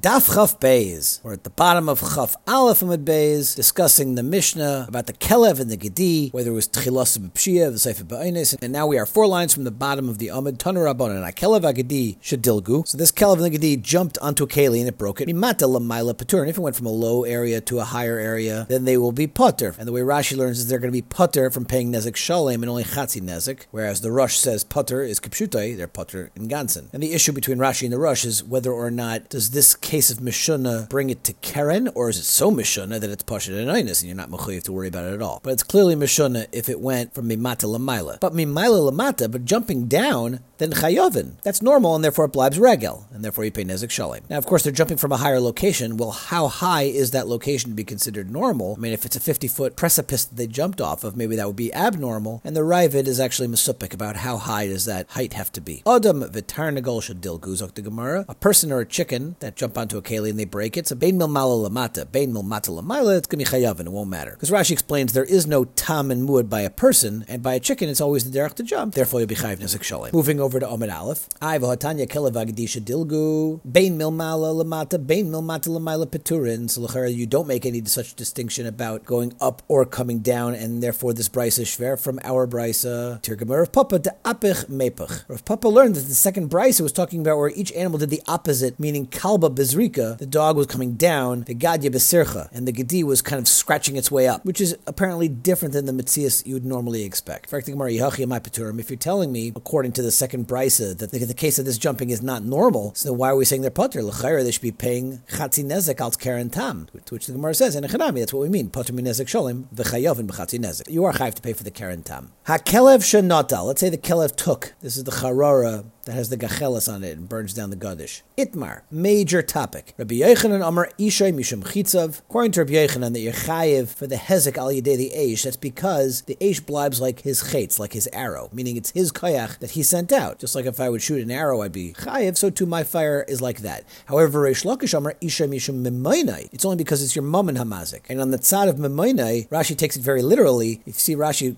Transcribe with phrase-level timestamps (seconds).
[0.00, 1.22] Daf Chaf Beis.
[1.22, 5.60] We're at the bottom of Chaf Aleph Amid Beis, discussing the Mishnah about the Kelev
[5.60, 9.04] and the Gedi, whether it was Tchilas B'Pshia, the Sefer Ba'ines, and now we are
[9.04, 12.88] four lines from the bottom of the Amid Tanur Rabban, and a Kelev Agedi Shadilgu.
[12.88, 15.28] So this Kelev and the Gedi jumped onto a Keli and it broke it.
[15.28, 16.40] Mimata Lamaila Patur.
[16.40, 19.12] And if it went from a low area to a higher area, then they will
[19.12, 19.74] be Putter.
[19.78, 22.62] And the way Rashi learns is they're going to be Putter from paying Nezek Shalem
[22.62, 26.88] and only Chatzi Nezek, whereas the Rosh says Putter is Kipshutai, they're Putter in Gansen.
[26.94, 30.08] And the issue between Rashi and the Rosh is whether or not does this case
[30.08, 33.68] of Mishuna bring it to Keren, or is it so Mishuna that it's Pashat and
[33.68, 35.40] and you're not Mechuyev to worry about it at all?
[35.42, 38.20] But it's clearly Mishuna if it went from Mimata Lamaila.
[38.20, 41.42] But Mimaila Lamata, but jumping down, then Chayovin.
[41.42, 44.20] That's normal, and therefore it blibes Regel, and therefore you pay Nezek Shalim.
[44.30, 45.96] Now, of course, they're jumping from a higher location.
[45.96, 48.76] Well, how high is that location to be considered normal?
[48.76, 51.48] I mean, if it's a 50 foot precipice that they jumped off of, maybe that
[51.48, 55.32] would be abnormal, and the Ravid is actually Mesupik about how high does that height
[55.32, 55.82] have to be.
[55.84, 58.24] Adam Vitarnagol Shadil Guzok the Gemara.
[58.28, 60.94] A person or a chicken that jump onto a keli and they break it, so
[60.94, 64.32] Bain Milmala Lamata, Bain Milmata Lamaila, it's going to be Chayavin, it won't matter.
[64.32, 67.60] Because Rashi explains there is no Tam and Muad by a person, and by a
[67.60, 70.12] chicken it's always the derech to jump, therefore you'll be Chayiv Nezek Shalim.
[70.12, 71.28] Moving over to Omid Aleph.
[71.40, 76.68] I Hatanya Kelevagdisha Dilgu, Bain Milmala Lamata, Bain Milmata Lamaila Peturin.
[76.68, 81.14] So you don't make any such distinction about going up or coming down, and therefore
[81.14, 83.22] this brisa is shver from our brisa.
[83.22, 85.24] Tirgamur of Papa de Apich Mepach.
[85.28, 88.22] Rav Papa learned that the second brisa was talking about where each animal did the
[88.26, 93.22] opposite, meaning Kalba The dog was coming down, the Gadya Besircha, and the Gedi was
[93.22, 96.64] kind of scratching its way up, which is apparently different than the Mitzias you would
[96.64, 97.52] normally expect.
[97.52, 101.78] If you're telling me, according to the second brisa, that the, the case of this
[101.78, 104.02] jumping is not normal, so why are we saying they're putter?
[104.02, 107.76] L'chayra, they should be paying chatzi nezek al karen tam, to which the Gemara says,
[107.76, 110.90] in Echanami, that's what we mean, putter min nezek sholim, v'chayovin b'chatzi nezek.
[110.90, 112.32] You are chayiv to pay for the karen tam.
[112.44, 116.92] Ha-kelev shenotal, let's say the kelev took, this is the charara that has the gachelas
[116.92, 118.22] on it and burns down the gadish.
[118.36, 119.92] Itmar, major topic.
[119.98, 122.20] Rabbi Yechanan Amar Ishay Mishum Chitzav.
[122.20, 125.42] According to Rabbi Yechanan, that you're for the hezek al yedei the eish.
[125.42, 129.58] That's because the eish blibes like his chetz, like his arrow, meaning it's his koyach
[129.58, 130.38] that he sent out.
[130.38, 132.38] Just like if I would shoot an arrow, I'd be chayiv.
[132.38, 133.84] So too, my fire is like that.
[134.06, 136.48] However, Reish Lakish Amar Ishay Mishum Mimoinai.
[136.54, 138.04] It's only because it's your mum and hamazik.
[138.08, 140.80] And on the tzad of Mimoinai, Rashi takes it very literally.
[140.86, 141.50] If you see Rashi.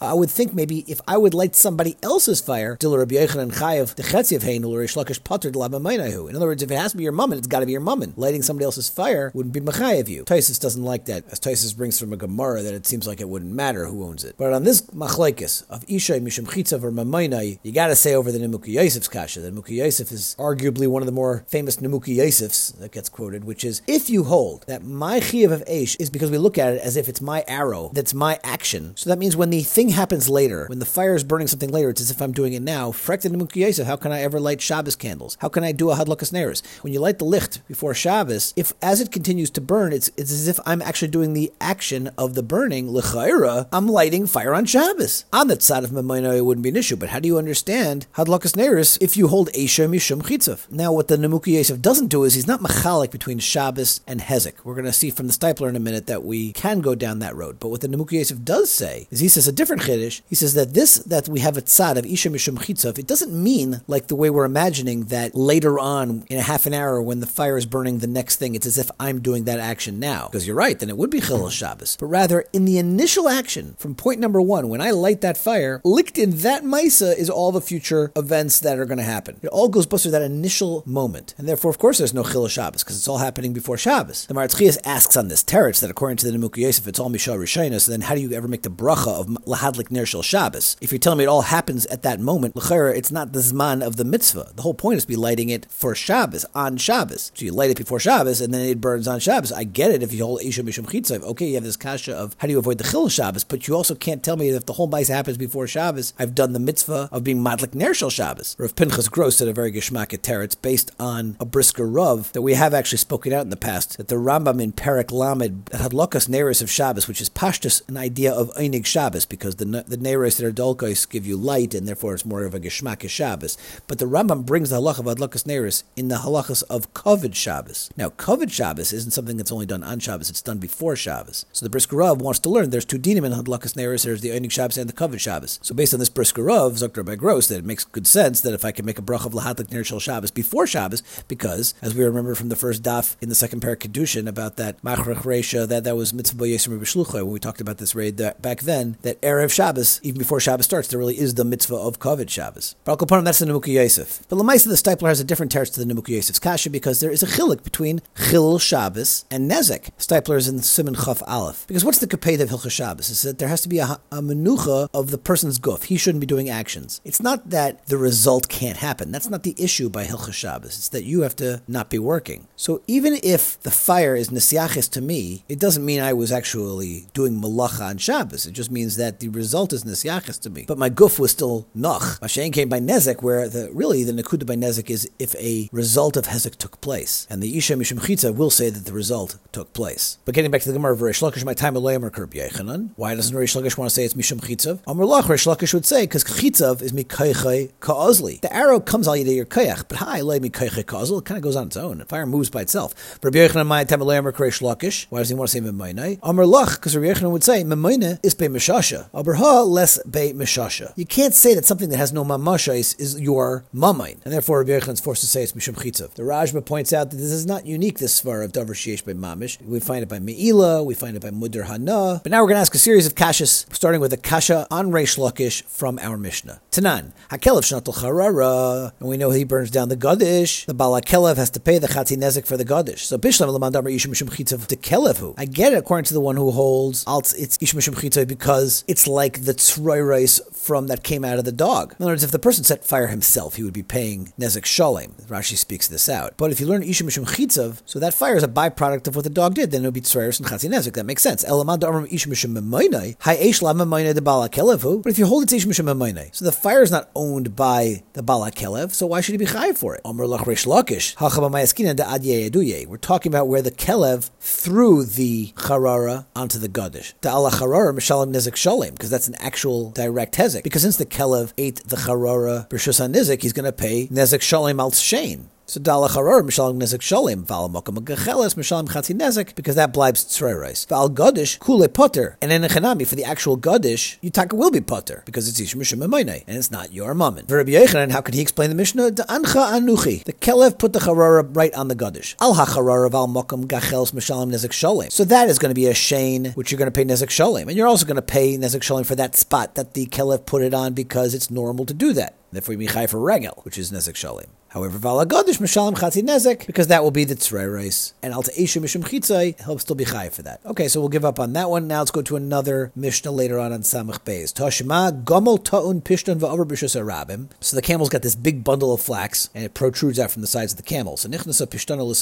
[0.00, 3.94] I would think maybe if I would light somebody else's fire, Dil Rabbi Yechanan Chayev,
[3.94, 7.66] the Or In other words, if it has to be your mummin, it's got to
[7.66, 8.12] be your mummin.
[8.16, 10.24] Lighting somebody else's fire wouldn't be Machayev you.
[10.24, 13.28] Taisus doesn't like that, as Taisus brings from a Gemara that it seems like it
[13.28, 14.34] wouldn't matter who owns it.
[14.36, 18.30] But on this Machlaikis of Ishay Mishum Chitzav or Mamainai, you got to say over
[18.32, 22.16] the Nemuki Yosef's Kasha that Nemuki Yosef is arguably one of the more famous Nemuki
[22.16, 26.10] Yosefs that gets quoted, which is if you hold that my Chiyav of Aish is
[26.10, 28.96] because we look at it as if it's my arrow, that's my action.
[28.96, 31.90] So that means when the thing happens later, when the fire is burning something later,
[31.90, 32.90] it's as if I'm doing it now.
[32.92, 35.36] Frekta Nemuki Yosef, how can I ever light Shabbos candles?
[35.40, 36.62] How can I do a Hadlakas Neris?
[36.82, 40.32] When you light the licht before Shabbos, if as it continues to burn, it's, it's
[40.32, 44.64] as if I'm actually doing the action of the burning, L'chaira, I'm lighting fire on
[44.64, 45.24] Shabbos.
[45.32, 48.06] On that side of Mamayna, it wouldn't be an issue, but how do you understand
[48.16, 50.70] Hadlakas Neris if you hold Esha Mishum Chitzav?
[50.70, 54.64] Now, what the Nemuki Yosef doesn't do is he's not machalik between Shabbos and Hezek.
[54.64, 57.18] We're going to see from the Steipler in a minute that we can go down
[57.20, 57.58] that road.
[57.60, 60.22] But what the Nemuki Yosef does say is he says a different Chiddush.
[60.28, 63.32] He says that this, that we have a tzad of Isha Mishum Chitzav, it doesn't
[63.32, 67.20] mean like the way we're imagining that later on in a half an hour when
[67.20, 70.26] the fire is burning the next thing, it's as if I'm doing that action now.
[70.26, 71.48] Because you're right, then it would be Chilul mm-hmm.
[71.48, 71.96] Shabbos.
[71.98, 75.80] But rather, in the initial action, from point number one, when I light that fire,
[75.84, 79.38] licked in that Misa is all the future events that are going to happen.
[79.42, 81.34] It all goes bust through that initial moment.
[81.38, 84.26] And therefore, of course, there's no Chilul Shabbos, because it's all happening before Shabbos.
[84.26, 87.38] The Maratchias asks on this teretz that according to the Nemuki Yosef, it's all Mishal
[87.38, 90.76] Rishayna, so then how do you ever make the bracha of Lahadlik Ner Shel Shabbos?
[90.80, 93.83] If you're telling me it all happens at that moment, l'chayra, it's not the zman
[93.86, 94.52] of the mitzvah.
[94.54, 97.32] The whole point is to be lighting it for Shabbos, on Shabbos.
[97.34, 99.52] So you light it before Shabbos, and then it burns on Shabbos.
[99.52, 101.22] I get it if you hold Isha Mishum Chitzav.
[101.22, 103.74] Okay, you have this kasha of how do you avoid the Chil Shabbos, but you
[103.74, 106.58] also can't tell me that if the whole mice happens before Shabbos, I've done the
[106.58, 108.56] mitzvah of being Madlik Ner Shel Shabbos.
[108.58, 112.54] Rav Pinchas Gross said a very geschmack teretz based on a brisker Rav that we
[112.54, 116.28] have actually spoken out in the past, that the Rambam in Perek Lamed had Lokas
[116.28, 120.38] Neris of Shabbos, which is Pashtus, an idea of Einig Shabbos, because the, the Neris
[120.38, 123.56] that are Dolkos give you light, and therefore it's more of a Geschmack Shabbos.
[123.86, 127.90] But the Rambam brings the halacha of Adlakas Neris in the halachas of Kovid Shabbos.
[127.96, 131.46] Now, Kovid Shabbos isn't something that's only done on Shabbos, it's done before Shabbos.
[131.52, 134.50] So the Brisker wants to learn there's two dinim in Hadlakas Neris, there's the Einig
[134.50, 135.58] Shabbos and the Kovid Shabbos.
[135.62, 138.64] So based on this Brisker Rav, by Gross, that it makes good sense that if
[138.64, 142.04] I can make a brach of Lahadlik Ner Shel Shabbos before Shabbos, because as we
[142.04, 145.84] remember from the first daf in the second parak Kedushin about that Machrach Reisha, that
[145.84, 149.20] that was Mitzvah Yesim Shlucha, when we talked about this raid that back then, that
[149.22, 152.74] Erev Shabbos, even before Shabbos starts, there really is the mitzvah of Kovid Shabbos.
[152.84, 154.22] But that's the Yosef.
[154.28, 157.22] But Lamaisa, the Steipler has a different teretz to the Yosef's kasha because there is
[157.22, 159.90] a chilik between Chilul Shabbos and Nezek.
[159.98, 161.66] Steipler is in Simon Chaf Aleph.
[161.66, 163.10] Because what's the kaped of Hilchah Shabbos?
[163.10, 165.84] Is that there has to be a, a menucha of the person's guf.
[165.84, 167.00] He shouldn't be doing actions.
[167.04, 169.12] It's not that the result can't happen.
[169.12, 170.78] That's not the issue by Hilchah Shabbos.
[170.78, 172.48] It's that you have to not be working.
[172.56, 177.06] So even if the fire is nesiachis to me, it doesn't mean I was actually
[177.12, 178.46] doing malacha on Shabbos.
[178.46, 180.64] It just means that the result is nesiachis to me.
[180.66, 182.20] But my guf was still noch.
[182.20, 186.16] Mashain came by nezek, where the really the nakuda by Nezik is if a result
[186.16, 189.72] of hezek took place, and the isha mishum chitza will say that the result took
[189.72, 190.18] place.
[190.24, 192.90] But getting back to the gemara of Reish Lakish, my time alayim or Kerb Yechanan.
[192.96, 194.80] Why doesn't Reish Lakish want to say it's mishum chitzav?
[194.88, 198.40] Amar lach Reish Lakish would say because chitzav is mikaychay kaozli.
[198.40, 201.20] The arrow comes al your kayach, but hi lay mikaychay kaozl.
[201.20, 201.98] It kind of goes on its own.
[201.98, 203.18] The fire moves by itself.
[203.22, 205.06] Rabbi Yechanan, my time alayim or Reish Lakish.
[205.10, 206.18] Why does he want to say memayne?
[206.24, 209.08] Amar lach because Rabbi Yechanan would say memayne is be mishasha.
[209.14, 210.92] Aber ha less be mishasha.
[210.96, 213.43] You can't say that something that has no mamasha is, is your
[213.74, 216.14] mamain, and therefore Rabbi Yechanan is forced to say it's mishum chitzav.
[216.14, 217.98] The Rajma points out that this is not unique.
[217.98, 219.60] This svara of sheyesh by mamish.
[219.62, 220.84] We find it by meila.
[220.84, 222.20] We find it by mudar hana.
[222.22, 224.90] But now we're going to ask a series of kashas, starting with a kasha on
[224.90, 226.60] Reish Lakish from our Mishnah.
[226.70, 230.66] Tanan hakelev shnatul charara, and we know he burns down the gadish.
[230.66, 233.00] The balakelev has to pay the chatzi nezik for the gadish.
[233.00, 235.34] So bishlam lamandamar ishim mishum chitzav kelevu.
[235.36, 238.84] I get it according to the one who holds alt it's ishim mishum chitzav because
[238.88, 241.94] it's like the tzroirais from that came out of the dog.
[241.98, 245.12] In other words, if the person set fire himself, he would be paying nezek shalem.
[245.26, 246.34] Rashi speaks this out.
[246.36, 249.24] But if you learn ishim mishum chitzav, so that fire is a byproduct of what
[249.24, 250.94] the dog did, then it would be tzroirais and chatzi nezek.
[250.94, 251.44] That makes sense.
[251.44, 255.02] Elamad amram mishum memoinai, hai eish de balakelevu.
[255.02, 258.02] But if you hold it's ishim mishum memoinai, so the fire is not owned by
[258.12, 260.00] the balakelev, so why should he be chayiv for it?
[260.04, 261.50] Amr lach reish lakish, hachaba
[261.96, 262.86] de adye.
[262.86, 267.14] We're talking about where the kelev threw the charara onto the gadish.
[267.20, 270.62] The ala charara mishalim nezek shalem, because that's an actual direct hezek.
[270.62, 274.90] Because since the kelev ate the b'rshus nizik, he's going to pay nezek shalem al
[274.90, 275.46] shein.
[275.66, 280.22] So dala charor mishalim nezek sholim val mokum gecheles mishalim chatzi nezek because that blibes
[280.26, 280.86] tzreirais.
[280.88, 284.82] Val godish kule potter and in a chanami for the actual godish yutaka will be
[284.82, 287.46] potter because it's ish mishum and it's not your mammon.
[287.48, 289.12] Rabbi Yechanan, how could he explain the Mishnah?
[289.12, 290.22] The ancha anuchi.
[290.24, 292.34] The kelev put the charora right on the godish.
[292.42, 295.10] Al hacharora val mokum gecheles mishalim nezek sholim.
[295.10, 297.68] So that is going to be a shane which you're going to pay nezek sholim,
[297.68, 300.60] and you're also going to pay nezek sholim for that spot that the kelev put
[300.60, 302.36] it on because it's normal to do that.
[302.52, 304.48] Therefore, you be for regel, which is nezek sholim.
[304.74, 309.04] However, valagodish mishalim chatzi nezek because that will be the tzreirais, and alta isha mishum
[309.04, 310.60] chitzai he'll still be chai for that.
[310.66, 311.86] Okay, so we'll give up on that one.
[311.86, 314.52] Now let's go to another mishnah later on on samach beis.
[314.52, 317.50] Tashma gomel ta'un pishton va'over b'shus arabim.
[317.60, 320.48] So the camel's got this big bundle of flax, and it protrudes out from the
[320.48, 321.16] sides of the camel.
[321.16, 322.20] So nichnasa chanus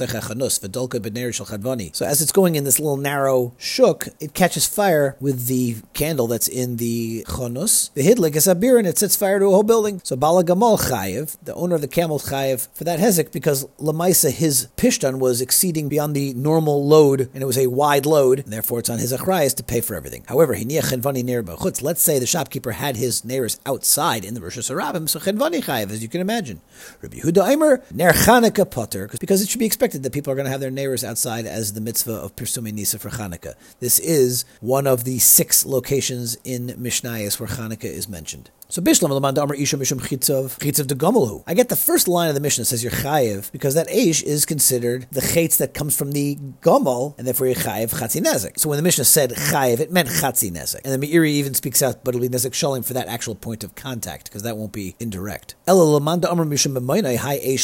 [1.47, 1.97] chadvani.
[1.97, 6.27] So as it's going in this little narrow shuk, it catches fire with the candle
[6.27, 7.91] that's in the chanus.
[7.95, 10.03] The hidlik is a beer, and it sets fire to a whole building.
[10.05, 12.42] So bala gamal chayiv, the owner of the camel chayiv
[12.75, 17.47] for that hezek because lamaisa his pishtan was exceeding beyond the normal load and it
[17.47, 20.25] was a wide load and therefore it's on his achrayas to pay for everything.
[20.29, 20.53] However.
[20.53, 25.91] Let's say the shopkeeper had his neighbors outside in the Rosh Hashanah, so chenvani chayiv
[25.91, 26.61] as you can imagine.
[27.01, 30.45] Rabbi Yehuda Eimer ner Chanukah potter because it should be expected that people are going
[30.47, 33.55] to have their neighbors outside as the mitzvah of Pirsumi Nisa for Chanukah.
[33.81, 38.51] This is one of the six locations in Mishnayos where Chanukah is mentioned.
[38.73, 41.43] So Bishlam Lamand Amr Isha Mishum.
[41.47, 44.47] I get the first line of the Mishnah says you're chayiv because that Aish is
[44.47, 48.59] considered the chaytz that comes from the Gomel, and therefore you're chayiv Chatzi Nezek.
[48.59, 50.81] So when the Mishnah said chayiv, it meant Chatzi Nezek.
[50.87, 53.63] And the Meiri even speaks out, but it'll be Nezek Shalim for that actual point
[53.63, 55.55] of contact, because that won't be indirect.
[55.67, 56.73] Lamanda Amr Mishum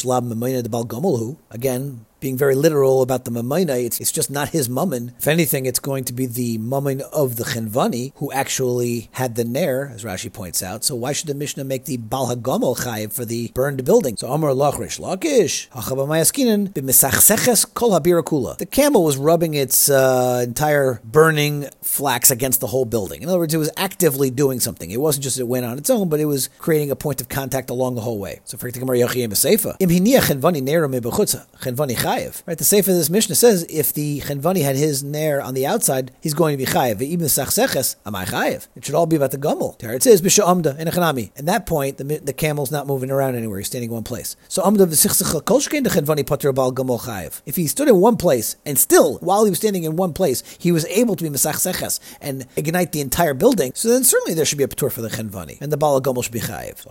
[0.04, 1.38] Lab.
[1.50, 5.12] Again, being very literal about the Mamaina, it's, it's just not his mummin.
[5.18, 9.44] If anything, it's going to be the mummin of the Chenvani who actually had the
[9.44, 10.84] Nair, as Rashi points out.
[10.84, 14.16] So why should the Mishnah make the Bal Hagomel Chayiv for the burned building?
[14.16, 18.58] So Amar Lachrish Lakish, Hachabamayaskinen, Bimisachseches Kol Habirakula.
[18.58, 23.22] The camel was rubbing its uh, entire burning flax against the whole building.
[23.22, 24.90] In other words, it was actively doing something.
[24.90, 27.28] It wasn't just it went on its own, but it was creating a point of
[27.28, 28.40] contact along the whole way.
[28.44, 32.42] So for Gemara Yachiyim Seifa, Im Hiniach Chenvani Neiram Chenvani chayiv.
[32.46, 35.66] Right, the sefer of this Mishnah says if the chenvani had his nair on the
[35.66, 37.00] outside, he's going to be chayiv.
[37.02, 38.68] Even sachseches, am I chayiv?
[38.76, 39.78] It should all be about the gummel.
[39.78, 41.30] There it says b'sha amda in a chanami.
[41.36, 44.36] At that point, the, the camel's not moving around anywhere; he's standing in one place.
[44.48, 47.42] So amda v'sichsecha kolshkein the chenvani pater bal gummel chayiv.
[47.46, 50.42] If he stood in one place and still, while he was standing in one place,
[50.58, 54.44] he was able to be mesachseches and ignite the entire building, so then certainly there
[54.44, 56.84] should be a patur for the chenvani and the bal gummel should be chayiv.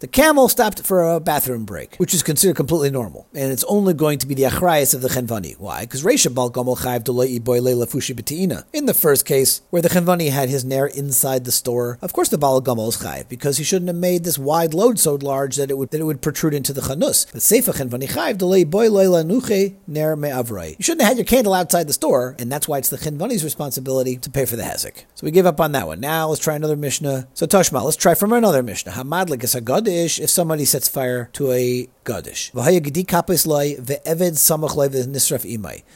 [0.00, 3.26] The camel stopped for a a bathroom break, which is considered completely normal.
[3.34, 5.58] And it's only going to be the achrayas of the chenvani.
[5.58, 5.80] Why?
[5.82, 8.64] Because Reisha Bal Chayv Dolei Boy Leila Fushi Betina.
[8.72, 12.28] In the first case, where the chenvani had his nair inside the store, of course
[12.28, 15.70] the Bal is Chayv, because he shouldn't have made this wide load so large that
[15.70, 17.26] it would that it would protrude into the chanus.
[17.32, 20.76] But Seifa chenvani Chayv Dolei Boy Nuche Ner Me'avrai.
[20.78, 23.44] You shouldn't have had your candle outside the store, and that's why it's the chenvani's
[23.44, 25.04] responsibility to pay for the hezek.
[25.14, 26.00] So we give up on that one.
[26.00, 27.28] Now let's try another Mishnah.
[27.34, 28.92] So Toshma, let's try from another Mishnah.
[28.92, 32.50] Hamadlik is a gadish if somebody sets fire to a gadish.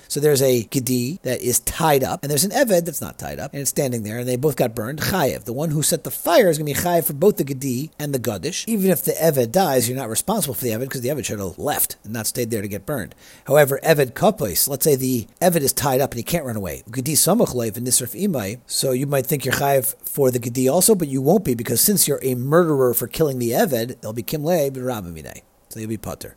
[0.08, 3.38] So there's a gedi that is tied up, and there's an eved that's not tied
[3.38, 5.00] up, and it's standing there, and they both got burned.
[5.00, 7.44] Chayev, the one who set the fire, is going to be chayev for both the
[7.44, 8.64] gedi and the gadish.
[8.66, 11.38] Even if the eved dies, you're not responsible for the eved because the eved should
[11.38, 13.14] have left and not stayed there to get burned.
[13.46, 16.82] However, eved kapos, let's say the eved is tied up and he can't run away.
[16.90, 18.60] Gedi samach leiv and nisraf imay.
[18.66, 21.80] So you might think you're chayev for the gedi also, but you won't be because
[21.80, 25.42] since you're a murderer for killing the eved, they'll be kimlei b'rabamine.
[25.70, 26.34] So you'll be potter.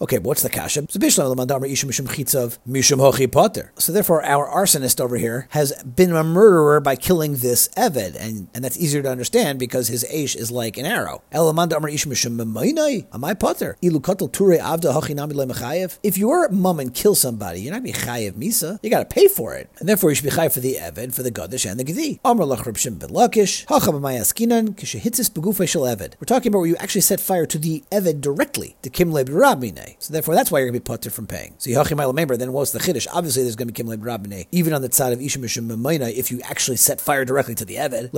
[0.00, 0.86] Okay, what's the kasha?
[0.88, 1.00] So
[3.92, 8.64] therefore, our arsonist over here has been a murderer by killing this Eved, and, and
[8.64, 11.24] that's easier to understand because his Aish is like an arrow.
[11.32, 11.38] If
[16.16, 18.78] your mum and kill somebody, you're not be chayev misa.
[18.84, 21.12] You got to pay for it, and therefore you should be chayev for the Eved,
[21.12, 22.20] for the Gadish, and the Gedi.
[26.20, 30.02] We're talking about where you actually set fire to the Eved directly, the Kimle Rabine.
[30.02, 31.54] So therefore, that's why you're going to be putter from paying.
[31.58, 33.06] So Yachim remember, then what's the Chiddush?
[33.12, 35.68] Obviously, there's going to be Kimle Rabine, even on the side of Ishim Mishim
[36.16, 38.10] if you actually set fire directly to the Eved.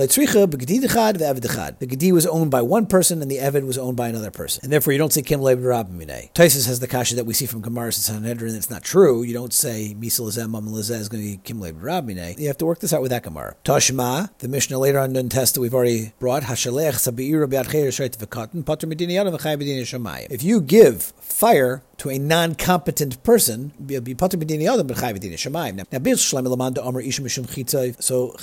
[1.79, 4.61] The Gedi was owned by one person, and the Eved was owned by another person.
[4.63, 6.33] And therefore, you don't say Kimle Rabine.
[6.33, 8.55] Taisus has the kasha that we see from Gemara and Sanhedrin.
[8.55, 9.23] It's not true.
[9.23, 12.39] You don't say Misal Lazem, is going to be Kimle Rabine.
[12.39, 13.55] You have to work this out with that Gemara.
[13.63, 18.65] Tashma, the Mishnah later on in test that we've already brought, Hashalech Sabi'ir Biad V'katan,
[18.65, 21.60] Pater Medini Yadam V'chai Medini If you give fire
[21.97, 23.73] to a non-competent person.
[23.79, 24.01] Now, so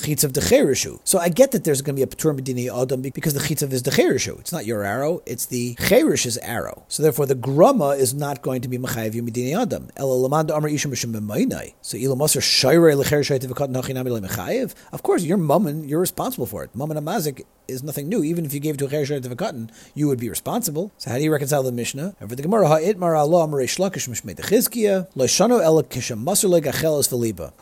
[0.05, 1.01] chitzav decherishu.
[1.05, 3.73] So I get that there's going to be a patur b'dini adam because the chitzav
[3.73, 4.39] is decherishu.
[4.39, 6.85] It's not your arrow, it's the cherish's arrow.
[6.89, 9.89] So therefore, the grama is not going to be mechayiv yom b'dini adam.
[9.97, 10.05] So
[12.05, 14.75] ilam aser shayre lecherishayt v'kat nachinam mechayiv.
[14.93, 15.39] Of course, you're
[15.85, 16.73] you're responsible for it.
[16.75, 18.25] Mummin amazik is nothing new.
[18.25, 20.91] Even if you gave it to a cherishayt v'katan, you would be responsible.
[20.97, 22.17] So how do you reconcile the Mishnah?
[22.19, 23.47] And for the Gemara, ha'itmar Allah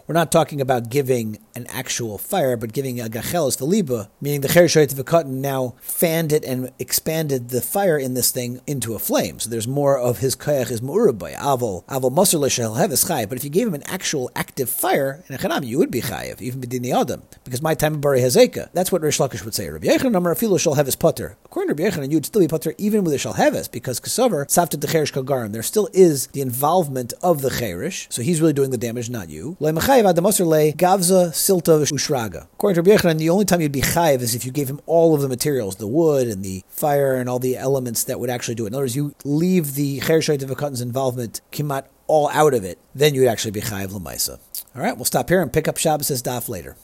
[0.07, 4.49] we're not talking about giving an actual fire, but giving a gachelas veliba, meaning the
[4.49, 9.41] cherishoyt v'katan now fanned it and expanded the fire in this thing into a flame.
[9.41, 13.29] So there's more of his kayach is mu'urabay, avol, avol masr l'shel heves chayiv.
[13.29, 16.01] But if you gave him an actual active fire in a chanam, you would be
[16.01, 18.71] chayiv, even b'dini adam, because my time of bari hazeka.
[18.73, 19.69] That's what Rish Lakish would say.
[19.69, 21.37] Rabbi Yechon number afilu potter.
[21.47, 24.47] According to Rabbi Yechon, you'd still be potter even with a shel heves, because kasover
[24.47, 25.53] savta the cherish kagarim.
[25.53, 29.31] There still is the involvement of the cherish, so he's really doing the damage, not
[29.31, 29.57] you.
[29.61, 32.47] Gavza silta ushraga.
[32.55, 34.81] According to Rabbi Yechanan, the only time you'd be chayiv is if you gave him
[34.87, 38.31] all of the materials, the wood and the fire and all the elements that would
[38.31, 38.69] actually do it.
[38.69, 43.15] In other words, you leave the cherishayt of involvement kimat all out of it, then
[43.15, 44.39] you would actually be chayiv lemaisa.
[44.75, 46.77] All right, we'll stop here and pick up Shabbos' daf later.